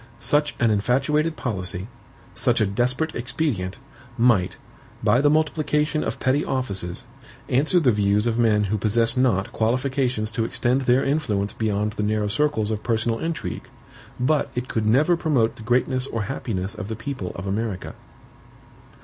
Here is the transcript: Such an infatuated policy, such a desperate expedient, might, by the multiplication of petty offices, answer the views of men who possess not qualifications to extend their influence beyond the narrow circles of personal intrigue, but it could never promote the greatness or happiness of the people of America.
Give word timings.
Such 0.17 0.55
an 0.59 0.71
infatuated 0.71 1.35
policy, 1.37 1.87
such 2.33 2.59
a 2.59 2.65
desperate 2.65 3.13
expedient, 3.13 3.77
might, 4.17 4.57
by 5.03 5.21
the 5.21 5.29
multiplication 5.29 6.03
of 6.03 6.19
petty 6.19 6.43
offices, 6.43 7.03
answer 7.49 7.79
the 7.79 7.91
views 7.91 8.25
of 8.25 8.39
men 8.39 8.63
who 8.63 8.79
possess 8.79 9.15
not 9.15 9.51
qualifications 9.51 10.31
to 10.31 10.43
extend 10.43 10.81
their 10.81 11.03
influence 11.05 11.53
beyond 11.53 11.93
the 11.93 12.01
narrow 12.03 12.29
circles 12.29 12.71
of 12.71 12.81
personal 12.81 13.19
intrigue, 13.19 13.69
but 14.19 14.49
it 14.55 14.67
could 14.67 14.87
never 14.87 15.15
promote 15.15 15.55
the 15.55 15.61
greatness 15.61 16.07
or 16.07 16.23
happiness 16.23 16.73
of 16.73 16.87
the 16.87 16.95
people 16.95 17.31
of 17.35 17.45
America. 17.45 17.93